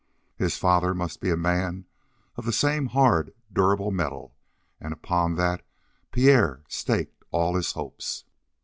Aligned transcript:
His 0.35 0.57
father 0.57 0.95
must 0.95 1.21
be 1.21 1.29
a 1.29 1.37
man 1.37 1.85
of 2.35 2.43
the 2.45 2.51
same 2.51 2.87
hard 2.87 3.35
durable 3.53 3.91
metal, 3.91 4.33
and 4.79 4.93
upon 4.93 5.35
that 5.35 5.63
Pierre 6.11 6.63
staked 6.67 7.23
all 7.29 7.55
his 7.55 7.73
hopes. 7.73 8.23